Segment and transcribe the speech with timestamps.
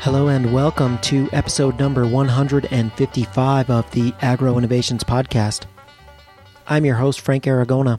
[0.00, 5.64] Hello and welcome to episode number 155 of the Agro Innovations Podcast.
[6.68, 7.98] I'm your host, Frank Aragona.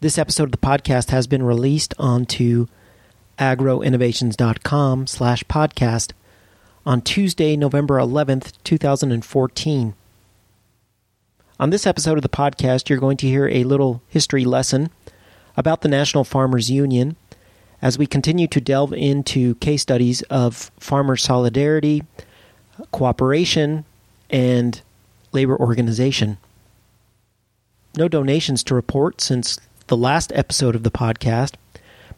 [0.00, 2.68] This episode of the podcast has been released onto
[3.38, 6.12] agroinnovations.com slash podcast
[6.86, 9.94] on Tuesday, November 11th, 2014.
[11.58, 14.90] On this episode of the podcast, you're going to hear a little history lesson
[15.56, 17.16] about the National Farmers Union
[17.82, 22.02] as we continue to delve into case studies of farmer solidarity,
[22.92, 23.84] cooperation,
[24.28, 24.80] and
[25.32, 26.38] labor organization.
[27.96, 29.58] No donations to report since
[29.88, 31.54] the last episode of the podcast,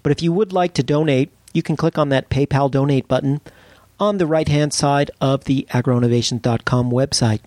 [0.02, 3.40] but if you would like to donate, you can click on that PayPal donate button
[3.98, 7.40] on the right hand side of the agroinnovation.com website.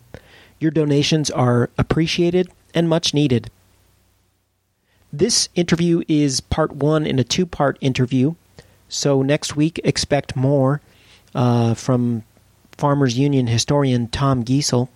[0.60, 3.52] Your donations are appreciated and much needed.
[5.18, 8.35] This interview is part one in a two part interview.
[8.90, 10.82] So next week, expect more
[11.34, 12.24] uh, from
[12.77, 14.90] Farmers Union historian Tom Giessel.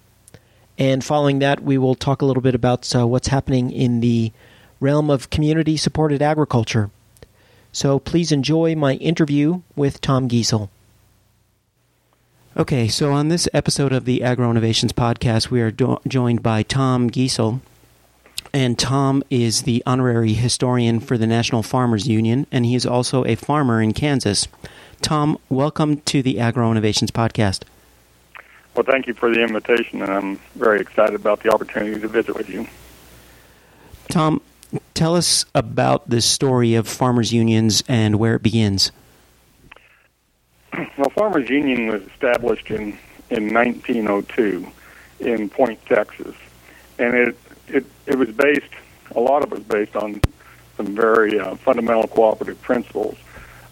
[0.78, 4.34] And following that, we will talk a little bit about uh, what's happening in the
[4.81, 6.89] realm of community supported agriculture.
[7.72, 10.67] So please enjoy my interview with Tom Giessel.
[12.58, 16.64] Okay, so on this episode of the Agro Innovations Podcast, we are do- joined by
[16.64, 17.61] Tom Giessel.
[18.53, 23.23] And Tom is the honorary historian for the National Farmers Union, and he is also
[23.25, 24.47] a farmer in Kansas.
[25.02, 27.64] Tom, welcome to the Agro Innovations Podcast.
[28.73, 32.36] Well, thank you for the invitation, and I'm very excited about the opportunity to visit
[32.36, 32.67] with you.
[34.09, 34.42] Tom,
[34.95, 38.92] tell us about the story of farmers' unions and where it begins.
[40.97, 42.97] Well, Farmers Union was established in,
[43.30, 44.67] in 1902
[45.22, 46.36] in Point, Texas,
[46.97, 47.38] and it
[47.70, 48.73] it it was based
[49.16, 50.22] a lot of it was based on
[50.78, 53.17] some very uh, fundamental cooperative principles.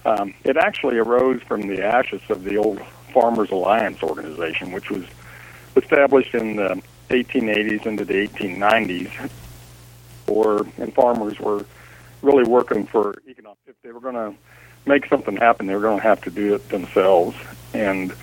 [0.05, 2.81] Um, it actually arose from the ashes of the old
[3.13, 5.03] Farmers Alliance organization, which was
[5.75, 9.31] established in the 1880s into the 1890s,
[10.27, 11.65] or and farmers were
[12.21, 13.57] really working for economic.
[13.67, 14.33] If they were going to
[14.85, 17.37] make something happen, they were going to have to do it themselves,
[17.73, 18.13] and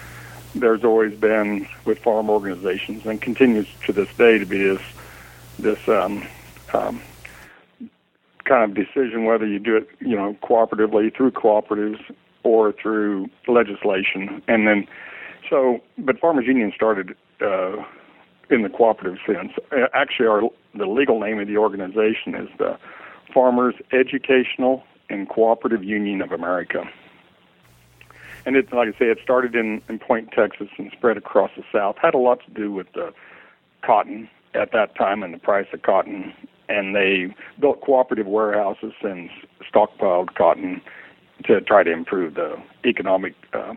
[0.55, 4.83] there's always been with farm organizations and continues to this day to be this
[5.59, 6.27] this um,
[6.73, 7.01] um,
[8.45, 12.01] kind of decision whether you do it, you know, cooperatively through cooperatives
[12.43, 14.87] or through legislation, and then
[15.49, 15.81] so.
[15.99, 17.77] But farmers union started uh,
[18.51, 19.53] in the cooperative sense.
[19.73, 20.43] Uh, actually, our
[20.75, 22.79] the legal name of the organization is the
[23.33, 26.85] Farmers Educational and Cooperative Union of America.
[28.47, 31.63] And it, like I say, it started in, in Point, Texas, and spread across the
[31.73, 31.97] South.
[31.97, 33.13] Had a lot to do with the
[33.83, 36.33] cotton at that time and the price of cotton.
[36.69, 39.29] And they built cooperative warehouses and
[39.73, 40.81] stockpiled cotton
[41.45, 42.57] to try to improve the
[42.87, 43.75] economic uh,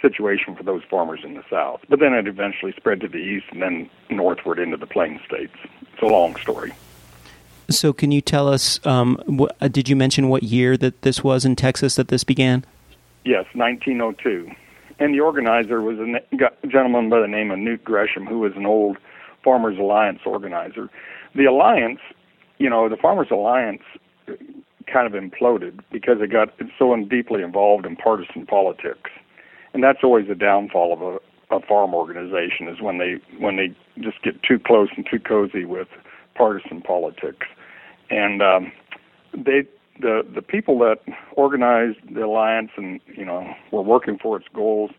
[0.00, 1.80] situation for those farmers in the South.
[1.88, 5.54] But then it eventually spread to the east and then northward into the Plain States.
[5.92, 6.72] It's a long story.
[7.70, 8.78] So, can you tell us?
[8.84, 12.22] Um, what, uh, did you mention what year that this was in Texas that this
[12.22, 12.64] began?
[13.24, 14.50] Yes, 1902.
[14.98, 18.66] And the organizer was a gentleman by the name of Newt Gresham, who was an
[18.66, 18.98] old
[19.44, 20.88] Farmers Alliance organizer.
[21.34, 22.00] The alliance,
[22.58, 23.82] you know, the Farmers Alliance
[24.92, 29.10] kind of imploded because it got so deeply involved in partisan politics,
[29.72, 33.74] and that's always the downfall of a, a farm organization is when they when they
[34.00, 35.88] just get too close and too cozy with
[36.34, 37.46] partisan politics,
[38.10, 38.72] and um,
[39.32, 39.64] they
[40.00, 40.98] the the people that
[41.32, 44.90] organized the alliance and you know were working for its goals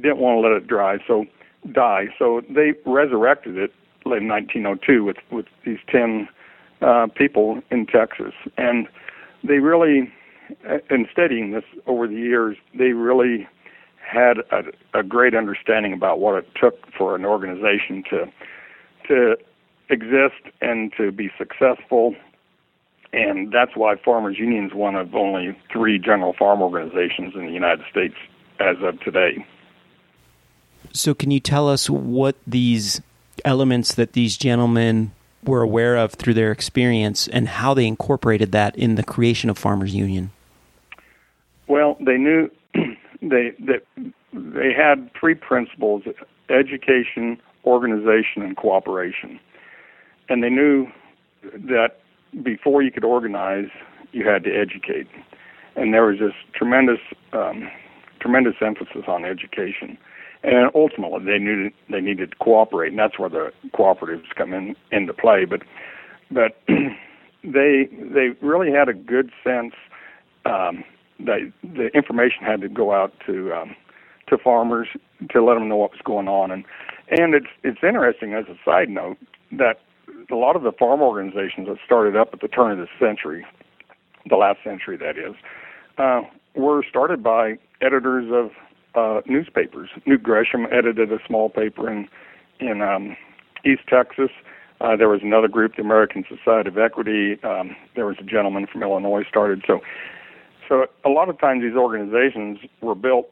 [0.00, 1.26] didn't want to let it dry so
[1.72, 2.06] die.
[2.18, 3.72] So they resurrected it
[4.06, 6.28] in 1902 with with these 10
[6.80, 8.88] uh, people in Texas, and
[9.44, 10.12] they really,
[10.68, 13.46] uh, in studying this over the years, they really
[13.98, 18.26] had a, a great understanding about what it took for an organization to
[19.08, 19.36] to
[19.88, 22.14] exist and to be successful.
[23.12, 27.52] And that's why Farmers Union is one of only three general farm organizations in the
[27.52, 28.14] United States
[28.58, 29.44] as of today.
[30.92, 33.00] So, can you tell us what these
[33.44, 35.12] elements that these gentlemen
[35.44, 39.58] were aware of through their experience and how they incorporated that in the creation of
[39.58, 40.30] Farmers Union?
[41.66, 43.82] Well, they knew they that
[44.32, 46.02] they had three principles:
[46.48, 49.38] education, organization, and cooperation.
[50.28, 50.86] And they knew
[51.42, 52.00] that
[52.42, 53.68] before you could organize,
[54.12, 55.08] you had to educate,
[55.76, 57.00] and there was this tremendous,
[57.32, 57.68] um,
[58.20, 59.98] tremendous emphasis on education
[60.42, 64.74] and ultimately they knew they needed to cooperate, and that's where the cooperatives come in
[64.90, 65.44] into play.
[65.44, 65.62] But
[66.30, 66.60] but
[67.44, 69.74] they they really had a good sense
[70.44, 70.84] um,
[71.20, 73.76] that the information had to go out to um,
[74.28, 74.88] to farmers
[75.30, 76.50] to let them know what was going on.
[76.50, 76.64] And
[77.10, 79.18] and it's it's interesting as a side note
[79.52, 79.80] that
[80.30, 83.46] a lot of the farm organizations that started up at the turn of the century,
[84.28, 85.34] the last century that is,
[85.98, 86.22] uh,
[86.54, 88.50] were started by editors of
[88.94, 89.90] uh, newspapers.
[90.06, 92.08] Newt Gresham edited a small paper in
[92.60, 93.16] in um,
[93.64, 94.30] East Texas.
[94.80, 97.42] Uh, there was another group, the American Society of Equity.
[97.44, 99.62] Um, there was a gentleman from Illinois started.
[99.66, 99.80] So,
[100.68, 103.30] so a lot of times these organizations were built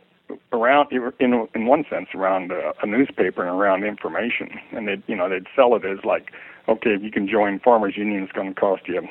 [0.53, 5.17] around, in in one sense, around a, a newspaper and around information, and they, you
[5.17, 6.31] know, they'd sell it as like,
[6.69, 9.03] okay, if you can join Farmers Union, it's going to cost you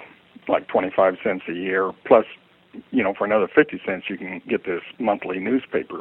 [0.48, 2.26] like 25 cents a year plus,
[2.92, 6.00] you know, for another 50 cents you can get this monthly newspaper,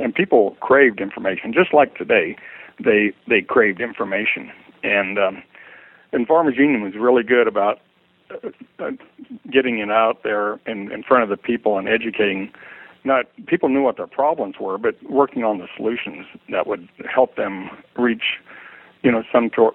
[0.00, 2.36] and people craved information just like today.
[2.82, 4.50] They they craved information,
[4.82, 5.42] and um,
[6.12, 7.80] and Farmers Union was really good about
[8.30, 8.48] uh,
[8.78, 8.90] uh,
[9.50, 12.52] getting it out there in, in front of the people and educating
[13.04, 17.36] not people knew what their problems were, but working on the solutions that would help
[17.36, 18.38] them reach,
[19.02, 19.74] you know, some tor-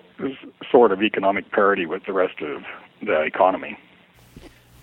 [0.71, 2.63] sort of economic parity with the rest of
[3.01, 3.79] the economy.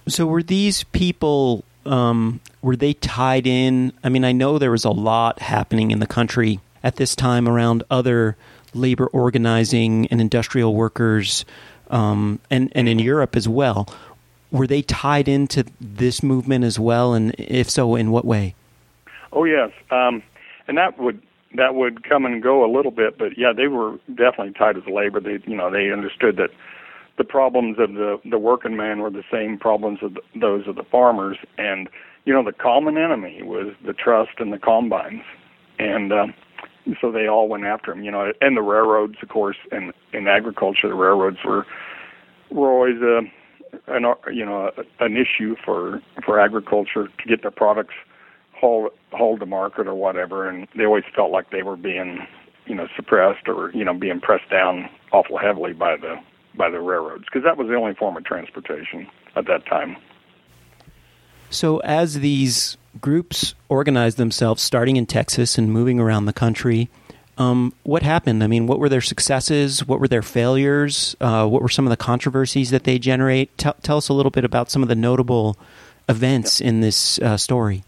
[0.08, 3.92] So, were these people um, were they tied in?
[4.04, 7.48] I mean, I know there was a lot happening in the country at this time
[7.48, 8.36] around other
[8.74, 11.44] labor organizing and industrial workers,
[11.90, 13.88] um, and and in Europe as well
[14.52, 17.14] were they tied into this movement as well?
[17.14, 18.54] And if so, in what way?
[19.32, 20.22] Oh yes, um,
[20.68, 21.20] and that would
[21.54, 24.82] that would come and go a little bit, but yeah, they were definitely tied to
[24.82, 25.20] the labor.
[25.20, 26.50] They you know they understood that
[27.18, 30.76] the problems of the the working man were the same problems of the, those of
[30.76, 31.88] the farmers, and
[32.24, 35.22] you know the common enemy was the trust and the combines,
[35.78, 36.34] and um,
[37.00, 38.02] so they all went after him.
[38.02, 41.66] You know, and the railroads, of course, and in agriculture, the railroads were
[42.50, 43.20] were always a uh,
[43.88, 44.70] an you know
[45.00, 47.94] an issue for for agriculture to get their products
[48.54, 52.26] hauled hauled to market or whatever, and they always felt like they were being
[52.66, 56.16] you know suppressed or you know being pressed down awful heavily by the
[56.56, 59.06] by the railroads because that was the only form of transportation
[59.36, 59.96] at that time.
[61.50, 66.88] So as these groups organized themselves, starting in Texas and moving around the country,
[67.38, 68.44] um, what happened?
[68.44, 69.86] I mean, what were their successes?
[69.86, 71.16] What were their failures?
[71.20, 73.56] Uh, what were some of the controversies that they generate?
[73.58, 75.58] Tell, tell us a little bit about some of the notable
[76.08, 77.84] events in this uh, story.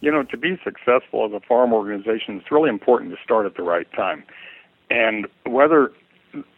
[0.00, 3.56] You know, to be successful as a farm organization, it's really important to start at
[3.56, 4.22] the right time.
[4.90, 5.92] And whether,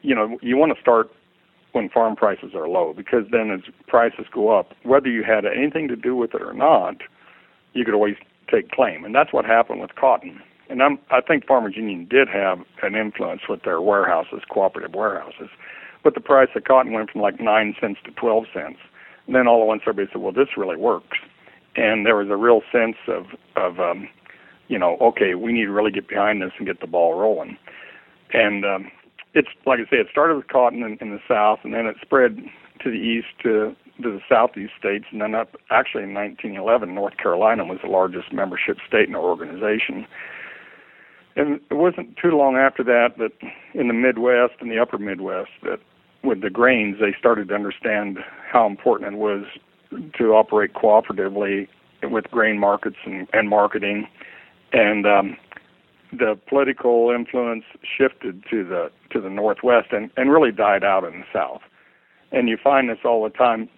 [0.03, 1.11] you know, you want to start
[1.73, 5.89] when farm prices are low because then as prices go up, whether you had anything
[5.89, 6.97] to do with it or not,
[7.75, 8.17] you could always
[8.51, 9.05] take claim.
[9.05, 12.95] And that's what happened with cotton and I'm, I think Farmers Union did have an
[12.95, 15.49] influence with their warehouses, cooperative warehouses,
[16.03, 18.79] but the price of cotton went from like nine cents to twelve cents.
[19.27, 21.19] And then all at once everybody said, "Well, this really works,"
[21.75, 23.27] and there was a real sense of
[23.57, 24.09] of um,
[24.69, 27.57] you know, okay, we need to really get behind this and get the ball rolling.
[28.33, 28.91] And um,
[29.37, 31.97] it's like I say, it started with cotton in, in the South, and then it
[32.01, 32.39] spread
[32.83, 37.17] to the east to to the southeast states, and then up actually in 1911, North
[37.17, 40.07] Carolina was the largest membership state in our organization.
[41.35, 43.33] And it wasn't too long after that that
[43.73, 45.81] in the Midwest and the upper Midwest that
[46.23, 48.19] with the grains they started to understand
[48.51, 49.45] how important it was
[50.19, 51.69] to operate cooperatively
[52.03, 54.09] with grain markets and, and marketing.
[54.73, 55.37] And um,
[56.13, 61.21] the political influence shifted to the to the northwest and, and really died out in
[61.21, 61.63] the south
[62.33, 63.69] and you find this all the time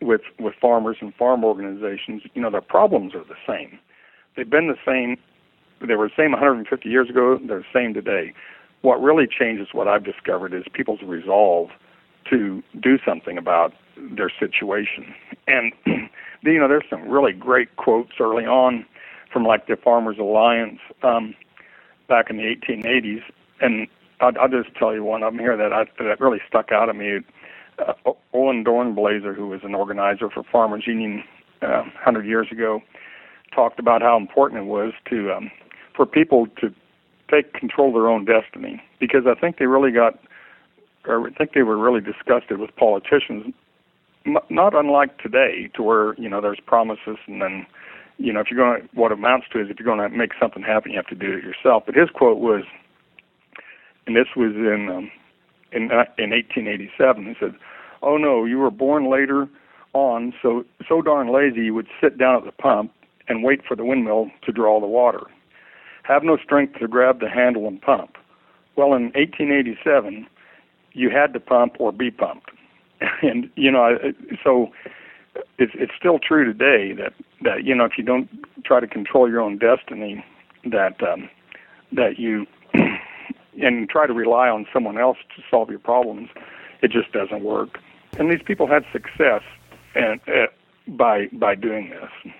[0.00, 3.78] with with farmers and farm organizations you know their problems are the same
[4.36, 5.16] they've been the same
[5.86, 7.38] they were the same 150 years ago.
[7.44, 8.32] They're the same today.
[8.82, 11.70] What really changes, what I've discovered, is people's resolve
[12.30, 15.14] to do something about their situation.
[15.46, 15.72] And
[16.42, 18.84] you know, there's some really great quotes early on
[19.32, 21.34] from like the Farmers Alliance um,
[22.08, 23.22] back in the 1880s,
[23.60, 23.86] and
[24.20, 26.88] I'll, I'll just tell you one of them here that I, that really stuck out
[26.88, 27.20] at me.
[27.78, 31.24] Uh, Owen Dornblaser, who was an organizer for Farmers Union
[31.62, 32.82] uh, 100 years ago,
[33.54, 35.50] talked about how important it was to um,
[35.94, 36.72] for people to
[37.30, 38.82] take control of their own destiny.
[39.00, 40.18] Because I think they really got,
[41.06, 43.54] I think they were really disgusted with politicians,
[44.50, 47.66] not unlike today, to where you know there's promises and then,
[48.18, 50.32] you know, if you're going to, what amounts to is if you're going to make
[50.40, 51.84] something happen, you have to do it yourself.
[51.86, 52.64] But his quote was,
[54.06, 55.10] and this was in um,
[55.72, 57.26] in uh, in 1887.
[57.26, 57.54] He said,
[58.02, 59.48] "Oh no, you were born later
[59.92, 62.92] on, so so darn lazy you would sit down at the pump
[63.28, 65.26] and wait for the windmill to draw the water."
[66.02, 68.16] have no strength to grab the handle and pump.
[68.76, 70.26] Well, in 1887,
[70.92, 72.50] you had to pump or be pumped,
[73.22, 73.98] and you know,
[74.42, 74.68] so
[75.58, 78.28] it's it's still true today that that you know if you don't
[78.64, 80.24] try to control your own destiny,
[80.64, 81.28] that um,
[81.92, 82.46] that you
[83.62, 86.28] and try to rely on someone else to solve your problems,
[86.82, 87.78] it just doesn't work.
[88.18, 89.42] And these people had success
[89.94, 90.46] and uh,
[90.88, 92.32] by by doing this.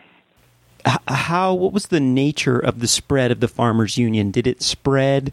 [1.06, 1.54] How?
[1.54, 4.30] What was the nature of the spread of the farmers' union?
[4.30, 5.32] Did it spread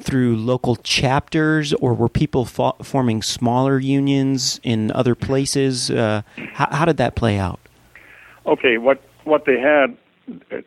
[0.00, 5.90] through local chapters, or were people fo- forming smaller unions in other places?
[5.90, 6.22] Uh,
[6.54, 7.60] how, how, did that play out?
[8.46, 9.96] Okay, what what they had,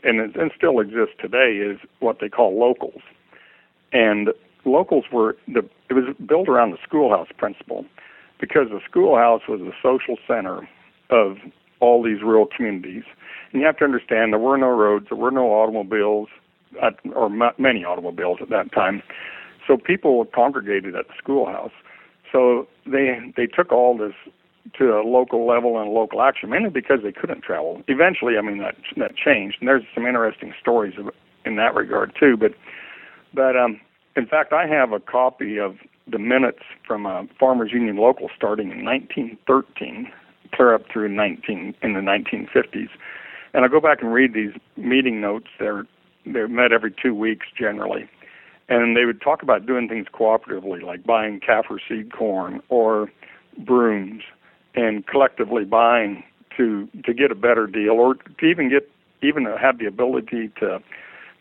[0.04, 3.02] and it and still exists today, is what they call locals,
[3.94, 4.30] and
[4.66, 7.86] locals were the it was built around the schoolhouse principle,
[8.40, 10.68] because the schoolhouse was the social center
[11.10, 11.38] of
[11.80, 13.04] all these rural communities.
[13.52, 16.28] And you have to understand there were no roads, there were no automobiles,
[17.16, 19.02] or m- many automobiles at that time.
[19.66, 21.72] So people congregated at the schoolhouse.
[22.32, 24.14] So they they took all this
[24.78, 27.82] to a local level and local action, mainly because they couldn't travel.
[27.88, 30.94] Eventually, I mean that that changed, and there's some interesting stories
[31.46, 32.38] in that regard too.
[32.38, 32.54] But
[33.34, 33.80] but um,
[34.16, 38.72] in fact, I have a copy of the minutes from a farmers union local starting
[38.72, 40.12] in 1913,
[40.54, 42.90] clear up through 19 in the 1950s,
[43.54, 45.48] and I go back and read these meeting notes.
[45.60, 45.86] They're
[46.26, 48.08] they met every two weeks generally,
[48.68, 53.10] and they would talk about doing things cooperatively, like buying Kaffir seed corn or
[53.58, 54.24] brooms,
[54.80, 56.24] and collectively buying
[56.56, 58.90] to to get a better deal or to even get
[59.22, 60.80] even have the ability to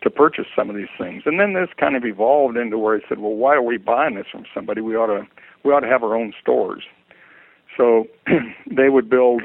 [0.02, 1.24] to purchase some of these things.
[1.26, 4.14] And then this kind of evolved into where he said, well, why are we buying
[4.14, 4.80] this from somebody?
[4.80, 5.26] We ought to
[5.64, 6.84] we ought to have our own stores.
[7.76, 8.06] So
[8.70, 9.42] they would build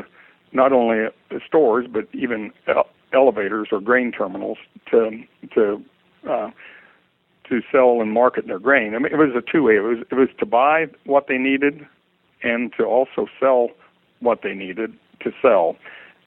[0.51, 1.07] not only
[1.47, 2.51] stores but even
[3.13, 4.57] elevators or grain terminals
[4.91, 5.23] to
[5.53, 5.83] to
[6.29, 6.49] uh,
[7.49, 8.95] to sell and market their grain.
[8.95, 9.75] I mean, it was a two way.
[9.75, 11.85] It was it was to buy what they needed,
[12.41, 13.69] and to also sell
[14.23, 15.75] what they needed to sell.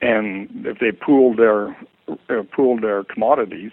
[0.00, 1.76] And if they pooled their
[2.28, 3.72] uh, pooled their commodities,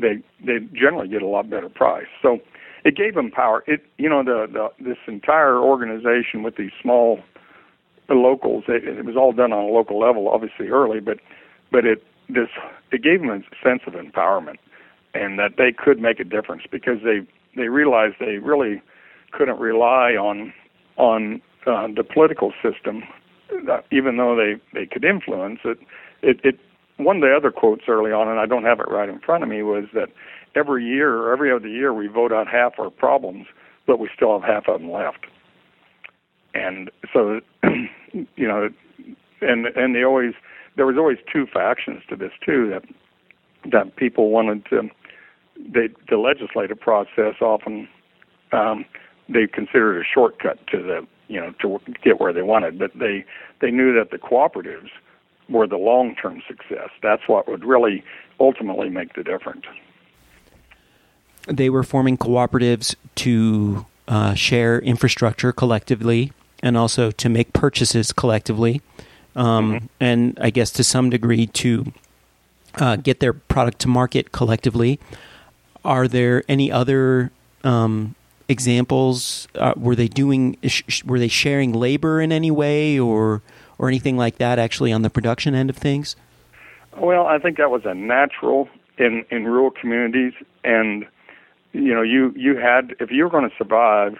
[0.00, 2.06] they they generally get a lot better price.
[2.22, 2.38] So
[2.84, 3.64] it gave them power.
[3.66, 7.20] It you know the, the this entire organization with these small
[8.08, 8.64] the locals.
[8.68, 11.18] It, it was all done on a local level, obviously early, but
[11.70, 12.48] but it this
[12.92, 14.56] it gave them a sense of empowerment
[15.14, 17.20] and that they could make a difference because they
[17.56, 18.82] they realized they really
[19.32, 20.52] couldn't rely on
[20.96, 23.21] on uh, the political system, uh,
[23.90, 25.78] even though they they could influence it.
[26.22, 26.58] It, it
[26.98, 29.42] one of the other quotes early on, and I don't have it right in front
[29.42, 30.10] of me, was that
[30.54, 33.46] every year or every other year we vote out half our problems,
[33.86, 35.26] but we still have half of them left.
[36.54, 37.40] And so,
[38.12, 38.68] you know,
[39.40, 40.34] and and they always
[40.76, 42.84] there was always two factions to this too that
[43.70, 44.88] that people wanted to
[45.56, 47.88] they the legislative process often
[48.52, 48.84] um,
[49.28, 53.24] they considered a shortcut to the you know to get where they wanted, but they
[53.60, 54.90] they knew that the cooperatives
[55.48, 56.90] were the long term success.
[57.02, 58.04] That's what would really
[58.40, 59.64] ultimately make the difference.
[61.46, 68.80] They were forming cooperatives to uh, share infrastructure collectively and also to make purchases collectively
[69.34, 69.86] um, mm-hmm.
[70.00, 71.92] and I guess to some degree to
[72.76, 74.98] uh, get their product to market collectively.
[75.84, 77.30] Are there any other
[77.64, 78.14] um,
[78.48, 79.48] examples?
[79.54, 80.56] Uh, were they doing?
[80.66, 83.42] Sh- were they sharing labor in any way, or
[83.78, 84.58] or anything like that?
[84.58, 86.16] Actually, on the production end of things.
[86.96, 88.68] Well, I think that was a natural
[88.98, 90.32] in in rural communities,
[90.64, 91.06] and
[91.72, 94.18] you know, you you had if you were going to survive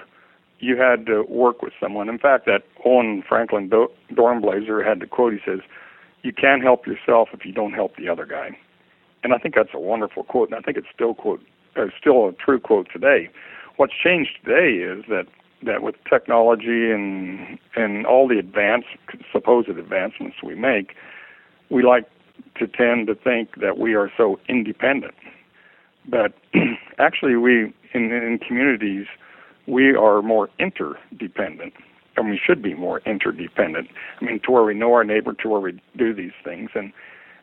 [0.63, 2.09] you had to work with someone.
[2.09, 5.35] In fact, that Owen Franklin Do- Dornblaser had the quote.
[5.35, 5.61] He says,
[6.23, 8.57] "You can't help yourself if you don't help the other guy,"
[9.25, 11.43] and I think that's a wonderful quote, and I think it's still quote
[11.77, 13.29] uh, still a true quote today.
[13.77, 15.27] What's changed today is that
[15.65, 18.89] that with technology and and all the advanced
[19.33, 20.95] supposed advancements we make,
[21.71, 22.09] we like
[22.59, 25.15] to tend to think that we are so independent.
[26.09, 26.35] But
[26.99, 29.07] actually, we in in communities
[29.67, 31.75] we are more interdependent,
[32.17, 33.89] and we should be more interdependent.
[34.21, 36.93] I mean, to where we know our neighbor, to where we do these things, and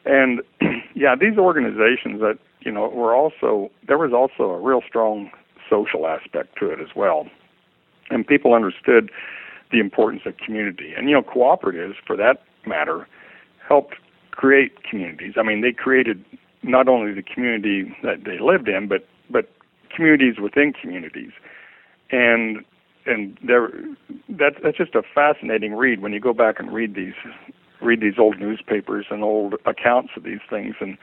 [0.05, 0.41] and
[0.95, 5.31] yeah, these organizations that you know were also there was also a real strong
[5.70, 7.28] social aspect to it as well,
[8.10, 9.12] and people understood
[9.72, 13.08] the importance of community, and you know, cooperatives for that matter
[13.68, 13.96] helped
[14.32, 15.34] create communities.
[15.38, 16.24] I mean, they created
[16.64, 19.50] not only the community that they lived in, but but
[19.96, 21.32] communities within communities.
[22.12, 22.66] And
[23.06, 23.70] and there
[24.30, 27.14] that that's just a fascinating read when you go back and read these
[27.82, 30.98] read these old newspapers and old accounts of these things and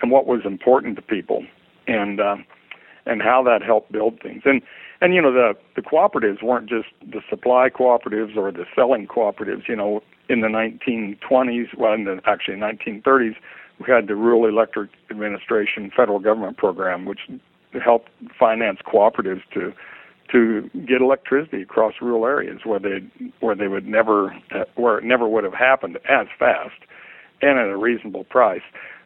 [0.00, 1.44] and what was important to people.
[1.86, 2.36] And uh,
[3.06, 4.62] and how that helped build things and
[5.00, 9.68] and you know the the cooperatives weren't just the supply cooperatives or the selling cooperatives
[9.68, 13.34] you know in the 1920s well in the actually 1930s
[13.82, 17.20] we had the Rural Electric Administration federal government program, which
[17.82, 19.72] helped finance cooperatives to
[20.30, 23.00] to get electricity across rural areas where they
[23.40, 26.80] where they would never uh, where it never would have happened as fast
[27.40, 28.62] and at a reasonable price.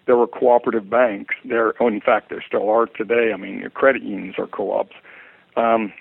[0.07, 1.35] There were cooperative banks.
[1.45, 3.33] There, oh, in fact, there still are today.
[3.33, 4.95] I mean, credit unions are co-ops.
[5.57, 5.93] Um,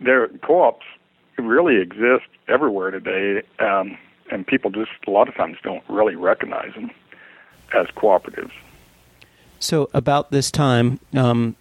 [0.00, 0.84] there, co-ops
[1.38, 3.96] really exist everywhere today, um,
[4.30, 6.90] and people just a lot of times don't really recognize them
[7.74, 8.52] as cooperatives.
[9.58, 11.56] So, about this time, um,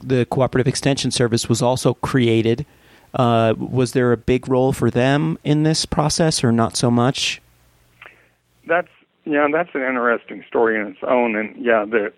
[0.00, 2.66] the Cooperative Extension Service was also created.
[3.14, 7.40] Uh, was there a big role for them in this process, or not so much?
[8.66, 8.88] That's
[9.24, 12.12] yeah, that's an interesting story in its own, and yeah, the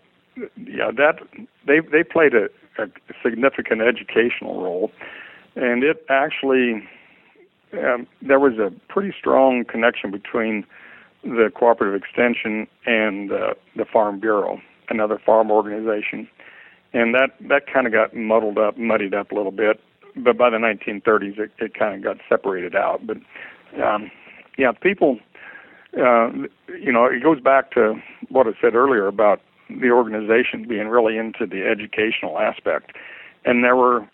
[0.57, 1.21] yeah that
[1.67, 2.49] they they played a,
[2.79, 2.89] a
[3.23, 4.91] significant educational role,
[5.55, 6.87] and it actually
[7.73, 10.65] um, there was a pretty strong connection between
[11.23, 16.29] the cooperative extension and uh, the Farm Bureau, another farm organization
[16.97, 19.81] and that that kind of got muddled up, muddied up a little bit.
[20.17, 23.07] But by the 1930s, it, it kind of got separated out.
[23.07, 23.19] But
[23.83, 24.11] um,
[24.57, 25.19] yeah, people,
[25.97, 26.31] uh,
[26.79, 27.95] you know, it goes back to
[28.29, 32.93] what I said earlier about the organization being really into the educational aspect,
[33.45, 34.07] and there were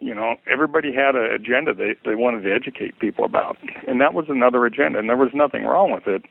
[0.00, 3.56] you know everybody had an agenda they they wanted to educate people about.
[3.86, 6.24] And that was another agenda and there was nothing wrong with it.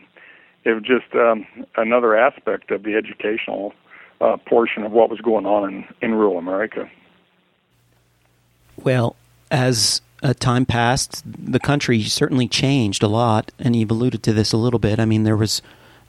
[0.63, 3.73] It was just um another aspect of the educational
[4.19, 6.89] uh, portion of what was going on in, in rural America.
[8.83, 9.15] Well,
[9.49, 14.51] as uh, time passed, the country certainly changed a lot, and you've alluded to this
[14.51, 14.99] a little bit.
[14.99, 15.61] I mean, there was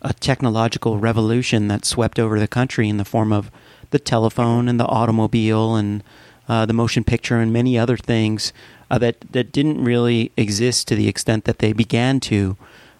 [0.03, 3.51] a technological revolution that swept over the country in the form of
[3.91, 6.03] the telephone and the automobile and
[6.49, 8.53] uh, the motion picture and many other things
[8.91, 12.57] uh, that that didn't really exist to the extent that they began to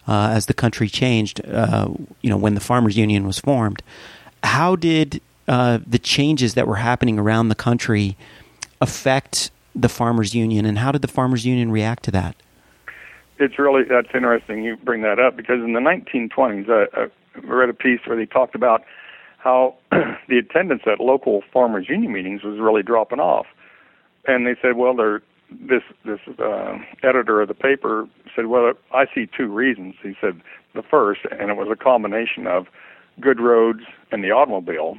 [0.07, 1.45] uh, as the country changed.
[1.45, 1.89] Uh,
[2.23, 3.83] you know, when the Farmers Union was formed,
[4.45, 8.17] how did uh, the changes that were happening around the country
[8.81, 12.37] affect the farmers union, and how did the farmers union react to that?
[13.39, 17.39] It's really that's interesting you bring that up because in the 1920s, uh, uh, I
[17.41, 18.85] read a piece where they talked about
[19.39, 23.47] how the attendance at local farmers union meetings was really dropping off,
[24.27, 25.23] and they said, well, they're
[25.61, 29.95] this this uh, editor of the paper said, well, I see two reasons.
[30.03, 30.41] He said
[30.75, 32.67] the first, and it was a combination of
[33.21, 34.97] good roads and the automobile,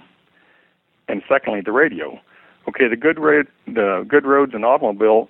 [1.07, 2.19] and secondly the radio.
[2.67, 5.29] Okay, the good road, the good roads and automobile.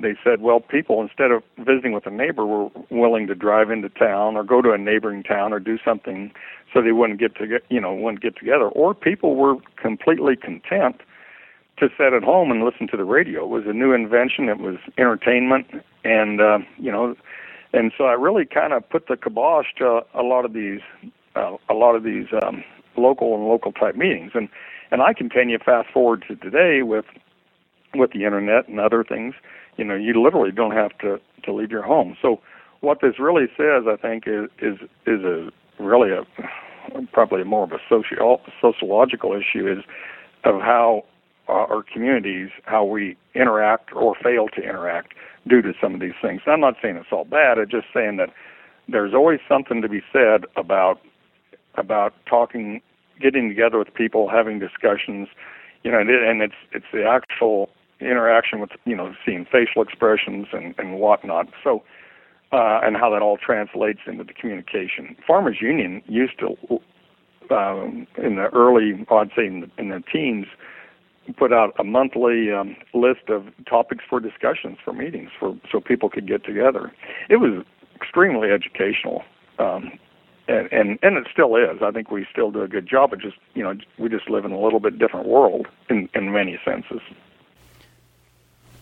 [0.00, 3.88] They said, well, people instead of visiting with a neighbor were willing to drive into
[3.88, 6.30] town or go to a neighboring town or do something
[6.72, 8.68] so they wouldn't get to you know wouldn't get together.
[8.68, 11.00] Or people were completely content
[11.78, 13.44] to sit at home and listen to the radio.
[13.44, 14.48] It was a new invention.
[14.48, 15.66] It was entertainment,
[16.04, 17.16] and uh, you know,
[17.72, 20.80] and so I really kind of put the kibosh to a lot of these
[21.34, 22.62] uh, a lot of these um,
[22.96, 24.32] local and local type meetings.
[24.34, 24.48] And
[24.90, 27.04] and I continue fast forward to today with
[27.94, 29.34] with the internet and other things.
[29.76, 32.16] You know, you literally don't have to to leave your home.
[32.20, 32.40] So
[32.80, 36.26] what this really says, I think, is is is a really a
[37.12, 39.84] probably more of a social sociological issue is
[40.44, 41.04] of how
[41.48, 45.14] our communities how we interact or fail to interact
[45.46, 46.42] due to some of these things.
[46.46, 47.58] I'm not saying it's all bad.
[47.58, 48.30] I'm just saying that
[48.88, 51.00] there's always something to be said about
[51.76, 52.80] about talking,
[53.20, 55.28] getting together with people, having discussions,
[55.82, 60.74] you know, and, it's it's the actual interaction with you know seeing facial expressions and
[60.78, 61.48] and whatnot.
[61.62, 61.82] So.
[62.50, 65.14] Uh, and how that all translates into the communication.
[65.26, 66.56] Farmers Union used to,
[67.54, 70.46] um, in the early, I'd say in the, in the teens,
[71.36, 76.08] put out a monthly um, list of topics for discussions for meetings for so people
[76.08, 76.92] could get together.
[77.28, 79.22] It was extremely educational.
[79.58, 79.92] Um,
[80.48, 81.82] and and and it still is.
[81.82, 83.10] I think we still do a good job.
[83.10, 86.32] But just you know, we just live in a little bit different world in in
[86.32, 87.00] many senses.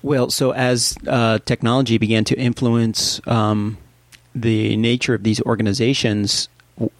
[0.03, 3.77] Well, so as uh, technology began to influence um,
[4.35, 6.49] the nature of these organizations,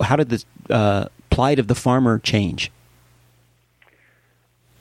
[0.01, 2.73] how did the uh, plight of the farmer change?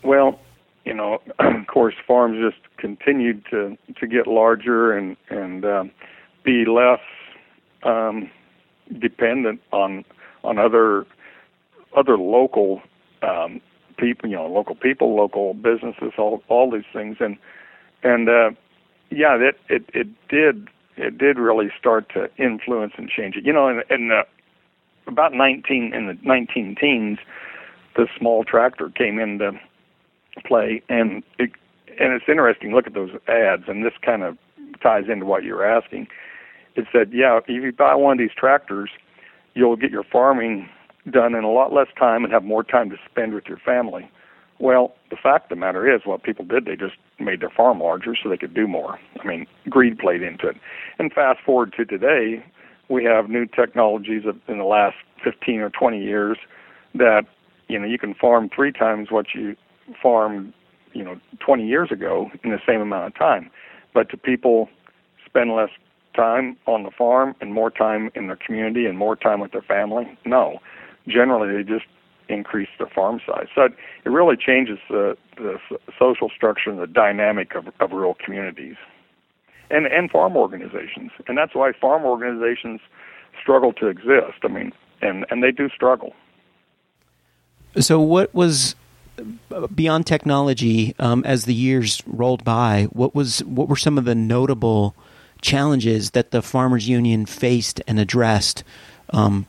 [0.04, 0.40] Well,
[0.86, 5.92] you know, of course, farms just continued to to get larger and and um,
[6.44, 7.02] be less.
[7.84, 8.32] Um,
[9.00, 10.06] dependent on
[10.44, 11.06] on other
[11.96, 12.82] other local
[13.22, 13.62] um,
[13.98, 17.38] people, you know, local people, local businesses, all all these things, and
[18.04, 18.52] and uh,
[19.10, 20.68] yeah, it it it did
[20.98, 23.46] it did really start to influence and change it.
[23.46, 24.24] You know, in, in uh,
[25.08, 27.20] about 19 in the 19 teens,
[27.96, 29.52] the small tractor came into
[30.46, 31.52] play, and it
[32.00, 32.74] and it's interesting.
[32.74, 34.38] Look at those ads, and this kind of
[34.82, 36.08] ties into what you're asking
[36.76, 38.90] it said, yeah, if you buy one of these tractors,
[39.54, 40.70] you'll get your farming
[41.10, 44.10] done in a lot less time and have more time to spend with your family.
[44.60, 47.80] Well, the fact of the matter is, what people did, they just made their farm
[47.80, 49.00] larger so they could do more.
[49.22, 50.56] I mean, greed played into it.
[50.98, 52.44] And fast forward to today,
[52.90, 56.38] we have new technologies in the last 15 or 20 years
[56.94, 57.24] that,
[57.68, 59.56] you know, you can farm three times what you
[60.02, 60.54] farmed,
[60.94, 63.50] you know, 20 years ago in the same amount of time.
[63.94, 64.70] But to people
[65.26, 65.70] spend less
[66.16, 69.62] time on the farm and more time in their community and more time with their
[69.62, 70.18] family?
[70.26, 70.60] No.
[71.08, 71.86] Generally, they just
[72.30, 73.48] increase their farm size.
[73.54, 73.70] So
[74.06, 75.60] it, really changes the, the
[76.00, 78.76] social structure and the dynamic of, of rural communities
[79.70, 81.12] and, and farm organizations.
[81.28, 82.82] And that's why farm organizations
[83.40, 84.40] struggle to exist.
[84.44, 86.14] I mean, and, and they do struggle.
[87.80, 88.76] So, what was
[89.74, 92.88] beyond technology um, as the years rolled by?
[92.92, 94.96] What was what were some of the notable
[95.46, 98.64] challenges that the farmers union faced and addressed
[99.12, 99.46] um,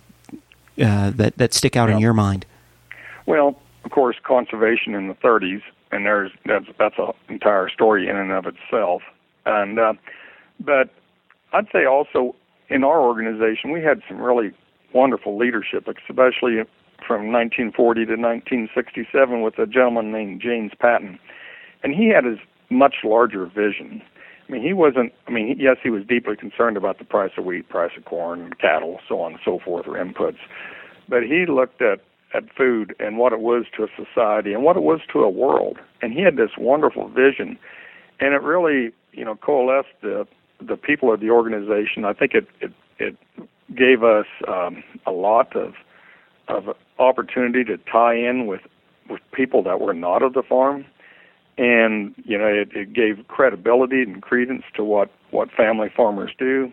[0.78, 2.44] uh, that that stick out in your mind?
[3.24, 8.16] Well, of course, conservation in the 30s, and there's that's that's an entire story in
[8.16, 9.02] and of itself.
[9.46, 9.94] And uh,
[10.60, 10.90] but
[11.52, 12.36] I'd say also
[12.68, 14.52] in our organization we had some really
[14.92, 16.62] wonderful leadership, especially
[17.06, 21.18] from 1940 to 1967 with a gentleman named James Patton,
[21.82, 24.02] and he had his much larger vision.
[24.48, 25.12] I mean, he wasn't.
[25.26, 28.52] I mean, yes, he was deeply concerned about the price of wheat, price of corn,
[28.60, 30.38] cattle, so on and so forth, or inputs.
[31.08, 32.00] But he looked at
[32.34, 35.30] at food and what it was to a society and what it was to a
[35.30, 37.58] world, and he had this wonderful vision,
[38.20, 40.26] and it really, you know, coalesced the
[40.60, 42.04] the people of the organization.
[42.04, 43.16] I think it it it
[43.74, 45.74] gave us um, a lot of
[46.48, 48.60] of opportunity to tie in with
[49.08, 50.84] with people that were not of the farm
[51.58, 56.72] and you know it, it gave credibility and credence to what what family farmers do.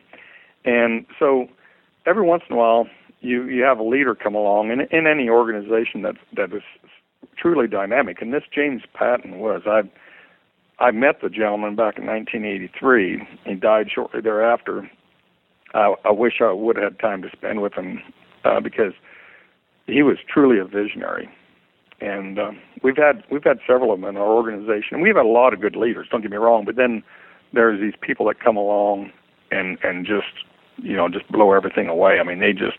[0.65, 1.47] And so
[2.05, 2.87] every once in a while
[3.21, 6.63] you you have a leader come along in in any organization that that is
[7.37, 8.21] truly dynamic.
[8.21, 9.63] And this James Patton was.
[9.65, 9.83] I
[10.79, 14.89] I met the gentleman back in 1983 he died shortly thereafter.
[15.73, 18.01] I, I wish I would have had time to spend with him
[18.43, 18.93] uh, because
[19.87, 21.29] he was truly a visionary
[22.01, 25.01] and um, we've had we've had several of them in our organization.
[25.01, 26.07] We've had a lot of good leaders.
[26.11, 27.03] Don't get me wrong, but then
[27.53, 29.11] there's these people that come along
[29.51, 30.45] and and just
[30.77, 32.19] you know just blow everything away.
[32.19, 32.77] I mean, they just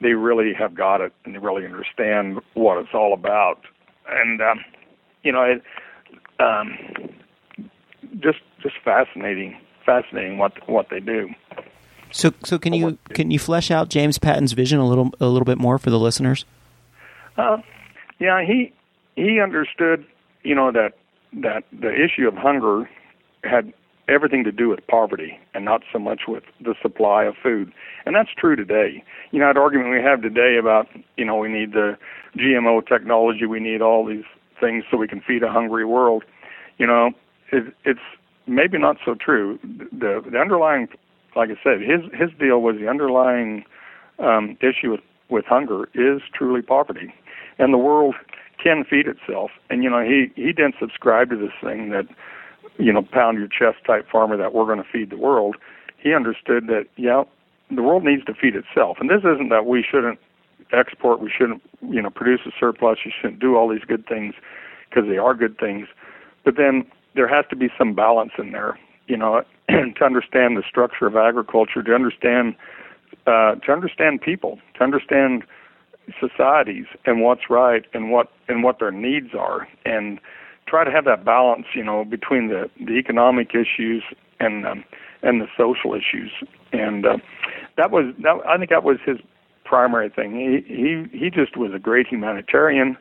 [0.00, 3.60] they really have got it and they really understand what it's all about.
[4.08, 4.64] And um,
[5.22, 5.62] you know, it,
[6.40, 6.78] um,
[8.20, 11.30] just just fascinating, fascinating what what they do.
[12.12, 15.44] So, so can you can you flesh out James Patton's vision a little a little
[15.44, 16.44] bit more for the listeners?
[17.36, 17.58] Uh,
[18.18, 18.72] yeah, he
[19.14, 20.04] he understood,
[20.42, 20.94] you know, that
[21.32, 22.88] that the issue of hunger
[23.44, 23.72] had
[24.08, 27.72] everything to do with poverty and not so much with the supply of food.
[28.04, 29.02] And that's true today.
[29.32, 31.98] You know, that argument we have today about, you know, we need the
[32.36, 34.24] GMO technology, we need all these
[34.60, 36.24] things so we can feed a hungry world.
[36.78, 37.10] You know,
[37.50, 38.00] it, it's
[38.46, 39.58] maybe not so true.
[39.64, 40.88] The the underlying,
[41.34, 43.64] like I said, his his deal was the underlying
[44.18, 47.12] um, issue with with hunger is truly poverty
[47.58, 48.14] and the world
[48.62, 49.50] can feed itself.
[49.70, 52.06] And you know, he he didn't subscribe to this thing that
[52.78, 55.56] you know pound your chest type farmer that we're going to feed the world.
[55.98, 57.24] He understood that yeah,
[57.70, 60.18] the world needs to feed itself, and this isn't that we shouldn't
[60.72, 64.34] export, we shouldn't you know produce a surplus, you shouldn't do all these good things
[64.88, 65.88] because they are good things,
[66.44, 68.78] but then there has to be some balance in there.
[69.06, 72.56] You know, to understand the structure of agriculture, to understand
[73.26, 75.44] uh, to understand people, to understand
[76.20, 80.20] societies and what's right and what and what their needs are and
[80.66, 84.02] try to have that balance you know between the the economic issues
[84.40, 84.84] and um,
[85.22, 86.30] and the social issues.
[86.72, 87.18] And uh,
[87.76, 89.18] that was that I think that was his
[89.64, 90.34] primary thing.
[90.34, 92.96] He he he just was a great humanitarian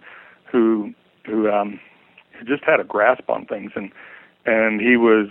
[0.51, 0.93] who
[1.25, 1.79] who um
[2.45, 3.71] just had a grasp on things.
[3.75, 3.91] And
[4.45, 5.27] and he was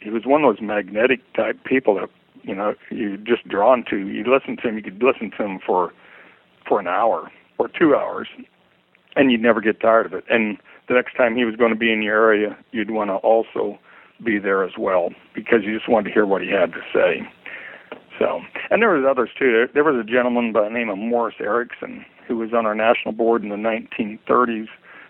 [0.00, 2.08] he was one of those magnetic type people that
[2.42, 5.60] you know you just drawn to you listen to him you could listen to him
[5.64, 5.92] for
[6.72, 8.28] for an hour or two hours,
[9.14, 10.24] and you'd never get tired of it.
[10.30, 10.56] And
[10.88, 13.78] the next time he was going to be in your area, you'd want to also
[14.24, 17.28] be there as well because you just wanted to hear what he had to say.
[18.18, 19.66] So, and there was others too.
[19.74, 23.12] There was a gentleman by the name of Morris Erickson who was on our national
[23.12, 24.68] board in the 1930s,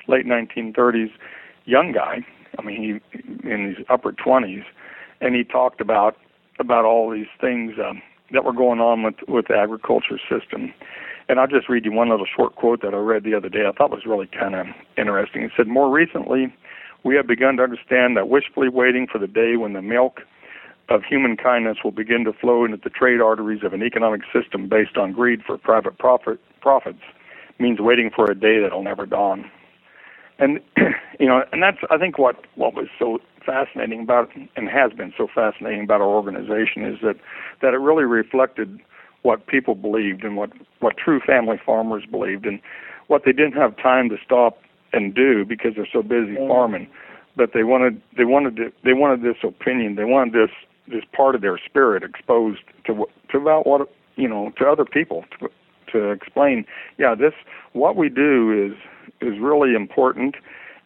[0.09, 1.13] late 1930s,
[1.65, 2.27] young guy.
[2.59, 4.65] I mean, he in his upper 20s,
[5.21, 6.17] and he talked about
[6.59, 10.75] about all these things um, that were going on with with the agriculture system.
[11.33, 13.65] And I'll just read you one little short quote that I read the other day.
[13.67, 14.67] I thought was really kind of
[14.99, 15.45] interesting.
[15.45, 16.55] It said, More recently,
[17.05, 20.21] we have begun to understand that wishfully waiting for the day when the milk
[20.91, 24.69] of human kindness will begin to flow into the trade arteries of an economic system
[24.69, 27.01] based on greed for private profit, profits
[27.59, 29.51] means waiting for a day that'll never dawn.
[30.39, 30.61] And
[31.19, 35.15] you know, and that's I think what what was so fascinating about and has been
[35.17, 37.17] so fascinating about our organization is that
[37.63, 38.83] that it really reflected
[39.23, 42.47] what people believed and what what true family farmers believed.
[42.47, 42.61] And
[43.07, 44.59] what they didn't have time to stop
[44.93, 46.49] and do because they're so busy mm.
[46.49, 46.89] farming
[47.37, 49.95] but they wanted they wanted to, they wanted this opinion.
[49.95, 50.51] They wanted this
[50.89, 55.25] this part of their spirit exposed to to about what you know to other people
[55.39, 55.49] to
[55.93, 56.65] to explain
[56.99, 57.33] yeah this
[57.73, 58.77] what we do is
[59.21, 60.37] is really important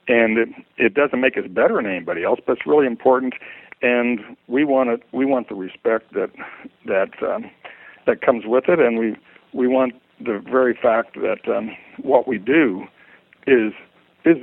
[0.08, 3.34] and it it doesn't make us better than anybody else but it's really important.
[3.82, 6.30] And we want it we want the respect that
[6.86, 7.50] that um,
[8.06, 9.16] that comes with it and we
[9.52, 11.70] we want the very fact that um,
[12.02, 12.84] what we do
[13.46, 13.72] is
[14.24, 14.38] is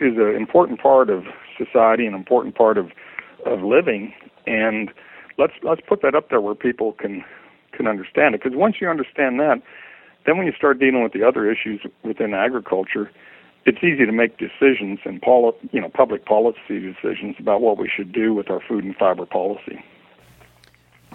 [0.00, 1.24] is an important part of
[1.58, 2.90] society, an important part of
[3.46, 4.12] of living,
[4.46, 4.90] and
[5.38, 7.24] let's let's put that up there where people can
[7.72, 8.42] can understand it.
[8.42, 9.62] Because once you understand that,
[10.26, 13.10] then when you start dealing with the other issues within agriculture,
[13.64, 17.88] it's easy to make decisions and poli- you know public policy decisions about what we
[17.94, 19.82] should do with our food and fiber policy.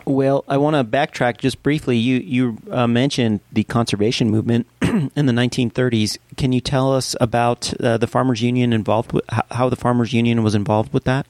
[0.05, 1.97] Well, I want to backtrack just briefly.
[1.97, 6.19] You you uh, mentioned the conservation movement in the 1930s.
[6.37, 10.43] Can you tell us about uh, the Farmers Union involved with how the Farmers Union
[10.43, 11.25] was involved with that?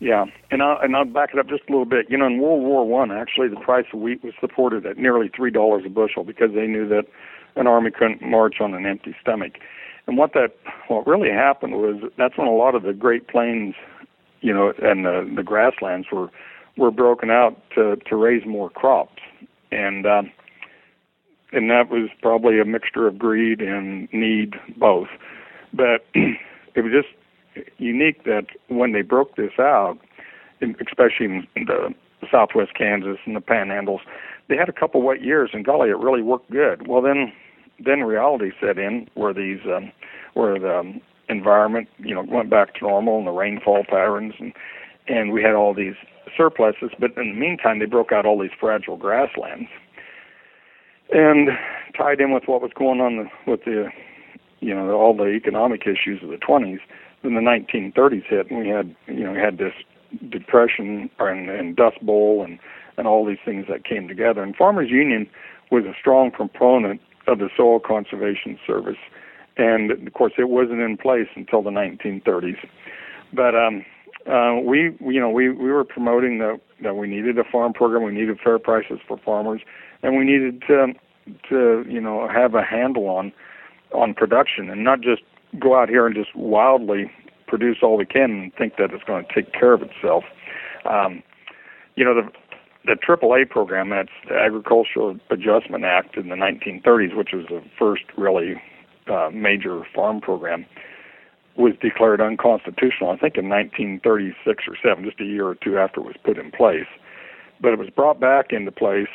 [0.00, 2.10] Yeah, and I'll, and I'll back it up just a little bit.
[2.10, 5.28] You know, in World War One, actually, the price of wheat was supported at nearly
[5.28, 7.04] three dollars a bushel because they knew that
[7.54, 9.58] an army couldn't march on an empty stomach.
[10.06, 10.56] And what that
[10.88, 13.74] what really happened was that's when a lot of the Great Plains,
[14.40, 16.30] you know, and the the grasslands were
[16.76, 19.22] were broken out to to raise more crops,
[19.70, 20.30] and um,
[21.52, 25.08] and that was probably a mixture of greed and need both.
[25.72, 27.08] But it was just
[27.78, 29.98] unique that when they broke this out,
[30.60, 31.94] especially in the
[32.30, 34.00] Southwest Kansas and the Panhandles,
[34.48, 36.86] they had a couple wet years, and golly, it really worked good.
[36.88, 37.32] Well, then
[37.84, 39.92] then reality set in where these um,
[40.34, 44.52] where the environment you know went back to normal and the rainfall patterns and
[45.06, 45.94] and we had all these
[46.36, 49.68] surpluses, but in the meantime, they broke out all these fragile grasslands,
[51.12, 51.50] and
[51.96, 53.88] tied in with what was going on with the,
[54.60, 56.80] you know, all the economic issues of the 20s.
[57.22, 59.72] Then the 1930s hit, and we had, you know, we had this
[60.30, 62.58] depression and, and Dust Bowl and
[62.96, 64.42] and all these things that came together.
[64.42, 65.26] And Farmers Union
[65.72, 68.98] was a strong proponent of the Soil Conservation Service,
[69.56, 72.58] and of course, it wasn't in place until the 1930s.
[73.32, 73.84] But um,
[74.26, 78.02] uh, we, you know, we, we were promoting that that we needed a farm program,
[78.02, 79.60] we needed fair prices for farmers,
[80.02, 80.88] and we needed to,
[81.48, 83.32] to, you know, have a handle on,
[83.92, 85.22] on production and not just
[85.58, 87.10] go out here and just wildly
[87.46, 90.24] produce all we can and think that it's going to take care of itself.
[90.84, 91.22] Um,
[91.96, 92.28] you know, the
[92.86, 98.02] the AAA program, that's the Agricultural Adjustment Act in the 1930s, which was the first
[98.18, 98.60] really
[99.06, 100.66] uh, major farm program
[101.56, 106.00] was declared unconstitutional, I think in 1936 or 7, just a year or two after
[106.00, 106.86] it was put in place.
[107.60, 109.08] But it was brought back into place,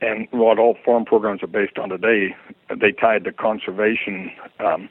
[0.00, 2.36] and what all farm programs are based on today,
[2.68, 4.88] they tied the conservation um,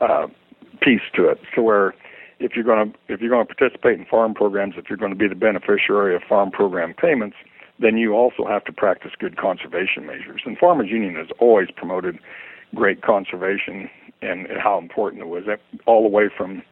[0.00, 0.26] uh,
[0.82, 1.40] piece to it.
[1.54, 1.94] So where
[2.40, 5.12] if you're going to if you're going to participate in farm programs, if you're going
[5.12, 7.36] to be the beneficiary of farm program payments,
[7.78, 10.42] then you also have to practice good conservation measures.
[10.44, 12.18] And Farmers Union has always promoted
[12.74, 13.88] great conservation
[14.24, 15.44] and how important it was.
[15.86, 16.62] All the way from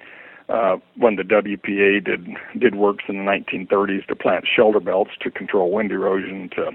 [0.48, 5.30] uh, when the WPA did did works in the 1930s to plant shelter belts to
[5.30, 6.70] control wind erosion to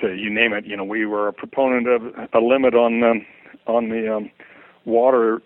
[0.00, 0.66] to you name it.
[0.66, 3.26] You know, we were a proponent of a limit on um,
[3.66, 4.30] on the um,
[4.84, 5.40] water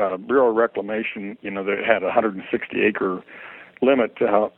[0.00, 1.36] uh, Bureau of Reclamation.
[1.42, 3.22] You know, that had a 160 acre
[3.82, 4.52] limit to how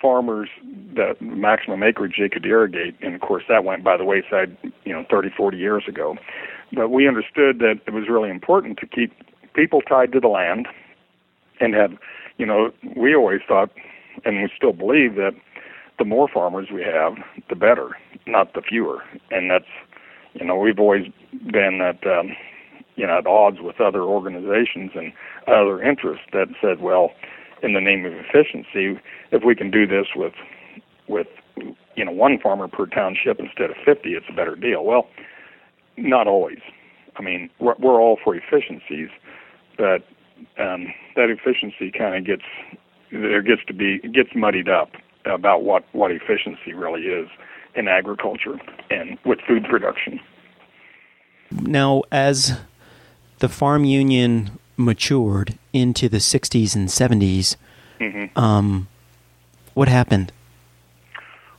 [0.00, 0.48] farmers
[0.94, 4.92] the maximum acreage they could irrigate and of course that went by the wayside you
[4.92, 6.16] know 30 40 years ago
[6.72, 9.12] but we understood that it was really important to keep
[9.54, 10.68] people tied to the land
[11.60, 11.92] and have,
[12.38, 13.70] you know, we always thought,
[14.24, 15.32] and we still believe that
[15.98, 17.14] the more farmers we have,
[17.48, 17.90] the better,
[18.26, 19.02] not the fewer.
[19.30, 19.68] And that's,
[20.34, 21.06] you know, we've always
[21.52, 22.34] been at, um,
[22.96, 25.12] you know, at odds with other organizations and
[25.46, 27.10] other interests that said, well,
[27.62, 28.98] in the name of efficiency,
[29.30, 30.32] if we can do this with,
[31.08, 31.26] with,
[31.96, 34.84] you know, one farmer per township instead of 50, it's a better deal.
[34.84, 35.08] Well,
[36.00, 36.58] not always.
[37.16, 39.08] I mean, we're, we're all for efficiencies,
[39.76, 40.02] but
[40.58, 42.44] um, that efficiency kind of gets
[43.12, 44.92] there gets to be gets muddied up
[45.24, 47.28] about what what efficiency really is
[47.74, 48.58] in agriculture
[48.90, 50.20] and with food production.
[51.50, 52.58] Now, as
[53.38, 57.56] the farm union matured into the 60s and 70s,
[57.98, 58.38] mm-hmm.
[58.38, 58.88] um,
[59.74, 60.32] what happened?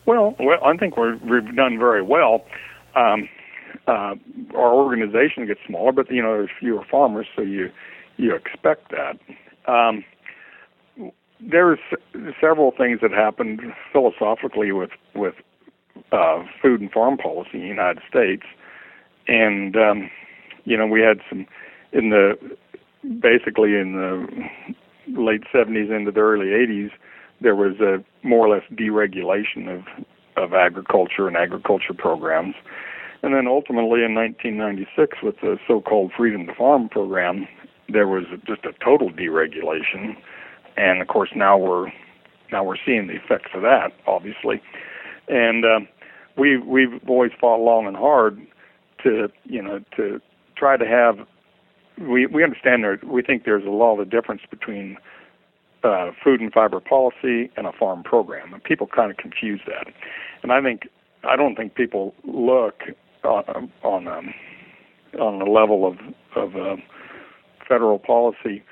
[0.06, 2.46] Well, well, I think we're, we've done very well.
[2.96, 3.30] Um,
[3.88, 4.16] uh,
[4.56, 7.70] our organization gets smaller, but you know there's fewer farmers, so you
[8.18, 9.18] you expect that.
[9.72, 10.04] Um,
[11.40, 11.80] there's
[12.40, 15.36] several things that happened philosophically with with
[16.12, 18.44] uh, food and farm policy in the United States,
[19.28, 20.10] and um,
[20.66, 21.48] you know we had some
[21.92, 22.38] in the
[23.20, 24.28] basically in the
[25.20, 26.92] late 70s into the early 80s
[27.42, 30.06] there was a more or less deregulation of
[30.38, 32.56] of agriculture and agriculture programs.
[33.24, 37.48] And then ultimately in 1996 with the so-called Freedom to Farm program,
[37.88, 40.16] there was just a total deregulation.
[40.78, 41.92] And of course now we're
[42.52, 44.62] now we're seeing the effects of that, obviously.
[45.28, 45.80] And uh,
[46.38, 48.42] we we've always fought long and hard
[49.04, 50.22] to you know to
[50.56, 51.28] try to have
[52.00, 54.98] we we understand there we think there's a lot of difference between
[55.84, 59.88] uh, food and fiber policy and a farm program, and people kind of confuse that.
[60.44, 60.88] And I think
[61.24, 62.84] I don't think people look
[63.24, 64.34] on on, um,
[65.20, 65.98] on the level of
[66.36, 66.76] of uh,
[67.68, 68.64] federal policy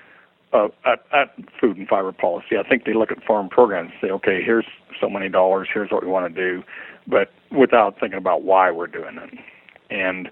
[0.54, 2.58] uh, at, at food and fiber policy.
[2.58, 4.66] I think they look at farm programs and say, okay, here's
[5.00, 6.64] so many dollars, here's what we want to do,
[7.08, 9.40] but without thinking about why we're doing it.
[9.90, 10.30] And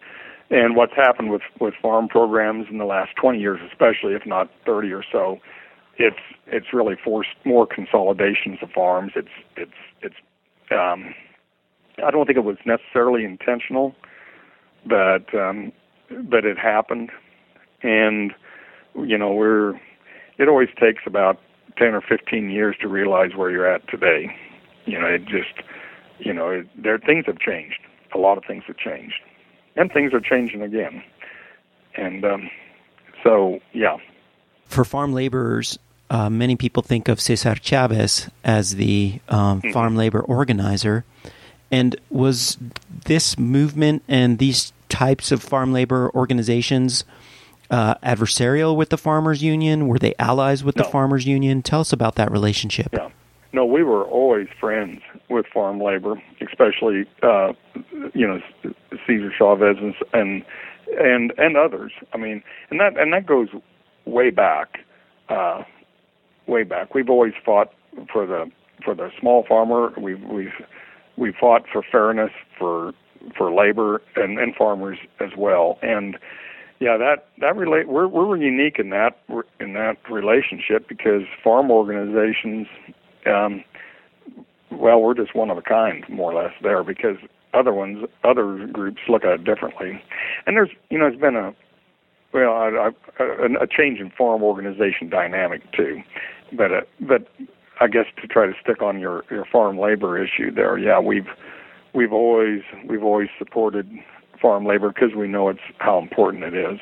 [0.49, 4.49] and what's happened with with farm programs in the last 20 years, especially if not
[4.65, 5.39] 30 or so,
[5.97, 9.13] it's it's really forced more consolidations of farms.
[9.15, 10.15] It's it's it's
[10.71, 11.13] um,
[12.03, 13.95] I don't think it was necessarily intentional,
[14.85, 15.71] but um,
[16.09, 17.11] but it happened,
[17.81, 18.33] and
[18.95, 19.79] you know we're
[20.37, 21.39] it always takes about
[21.77, 24.35] ten or fifteen years to realize where you're at today.
[24.85, 25.53] You know, it just
[26.19, 27.79] you know it, there things have changed.
[28.13, 29.19] A lot of things have changed,
[29.75, 31.03] and things are changing again,
[31.95, 32.49] and um,
[33.23, 33.97] so yeah.
[34.65, 35.79] For farm laborers,
[36.09, 39.71] uh, many people think of Cesar Chavez as the um, mm-hmm.
[39.71, 41.05] farm labor organizer.
[41.71, 42.57] And was
[43.05, 47.03] this movement and these types of farm labor organizations
[47.69, 49.87] uh, adversarial with the farmers union?
[49.87, 50.83] Were they allies with no.
[50.83, 51.61] the farmers union?
[51.61, 52.89] Tell us about that relationship.
[52.93, 53.09] Yeah.
[53.53, 57.53] No, we were always friends with farm labor, especially uh,
[58.13, 58.41] you know
[59.05, 60.43] Cesar Chavez and, and
[60.99, 61.91] and and others.
[62.13, 63.47] I mean, and that and that goes
[64.05, 64.79] way back.
[65.29, 65.63] Uh,
[66.45, 66.93] way back.
[66.93, 67.73] We've always fought
[68.11, 68.51] for the
[68.83, 69.93] for the small farmer.
[69.97, 70.53] We've we've
[71.17, 72.93] we fought for fairness for
[73.35, 75.79] for labor and, and farmers as well.
[75.81, 76.17] And
[76.79, 79.19] yeah, that that relate we're we're unique in that
[79.59, 82.67] in that relationship because farm organizations,
[83.25, 83.63] um,
[84.71, 87.17] well, we're just one of a kind more or less there because
[87.53, 90.01] other ones other groups look at it differently.
[90.45, 91.55] And there's you know there's been a
[92.33, 96.03] well a, a, a change in farm organization dynamic too
[96.51, 97.27] but uh, but
[97.79, 101.27] I guess to try to stick on your your farm labor issue there, yeah, we've
[101.93, 103.89] we've always we've always supported
[104.41, 106.79] farm labor because we know it's how important it is.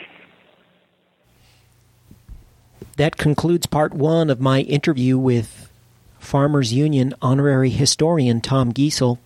[2.97, 5.69] That concludes part one of my interview with
[6.17, 9.19] Farmers Union honorary historian Tom Giessel.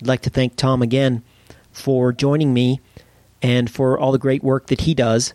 [0.00, 1.22] I'd like to thank Tom again
[1.72, 2.80] for joining me
[3.42, 5.34] and for all the great work that he does.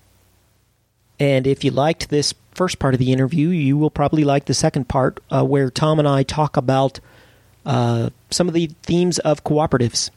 [1.19, 4.53] And if you liked this first part of the interview, you will probably like the
[4.53, 6.99] second part uh, where Tom and I talk about
[7.65, 10.09] uh, some of the themes of cooperatives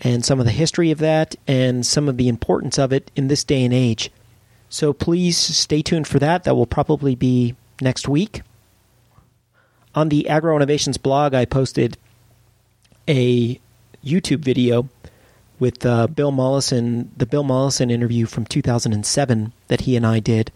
[0.00, 3.28] and some of the history of that and some of the importance of it in
[3.28, 4.10] this day and age.
[4.68, 6.44] So please stay tuned for that.
[6.44, 8.42] That will probably be next week.
[9.94, 11.96] On the Agro Innovations blog, I posted
[13.06, 13.60] a
[14.04, 14.88] YouTube video
[15.58, 20.52] with uh, Bill Mollison, the Bill Mollison interview from 2007 that he and I did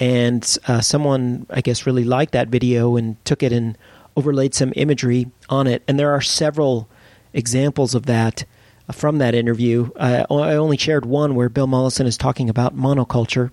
[0.00, 3.76] and uh, someone I guess really liked that video and took it and
[4.16, 5.82] overlaid some imagery on it.
[5.86, 6.88] And there are several
[7.32, 8.44] examples of that
[8.88, 9.90] uh, from that interview.
[9.98, 13.50] I, I only shared one where Bill Mollison is talking about monoculture,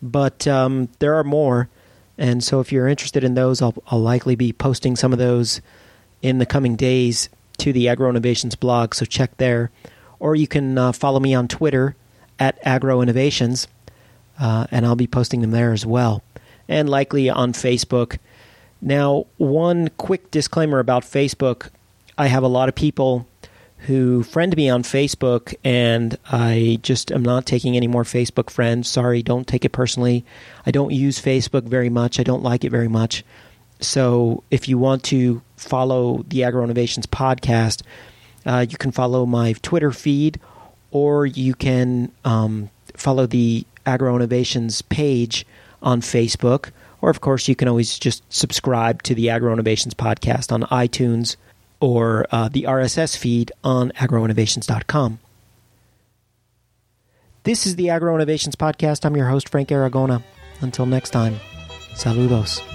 [0.00, 1.68] but um, there are more.
[2.18, 5.60] And so, if you're interested in those, I'll, I'll likely be posting some of those
[6.20, 8.94] in the coming days to the Agro Innovations blog.
[8.94, 9.70] So check there,
[10.20, 11.96] or you can uh, follow me on Twitter
[12.38, 13.66] at Agro Innovations
[14.42, 16.22] uh, and I'll be posting them there as well,
[16.68, 18.18] and likely on Facebook.
[18.80, 21.68] Now, one quick disclaimer about Facebook
[22.18, 23.26] I have a lot of people
[23.78, 28.88] who friend me on Facebook, and I just am not taking any more Facebook friends.
[28.88, 30.24] Sorry, don't take it personally.
[30.66, 33.24] I don't use Facebook very much, I don't like it very much.
[33.80, 37.82] So, if you want to follow the Agro Innovations podcast,
[38.46, 40.38] uh, you can follow my Twitter feed,
[40.92, 45.46] or you can um, follow the Agro Innovations page
[45.82, 46.70] on Facebook.
[47.00, 51.36] Or, of course, you can always just subscribe to the Agro Innovations podcast on iTunes
[51.80, 55.18] or uh, the RSS feed on agroinnovations.com.
[57.44, 59.04] This is the Agro Innovations Podcast.
[59.04, 60.22] I'm your host, Frank Aragona.
[60.60, 61.40] Until next time,
[61.94, 62.71] saludos.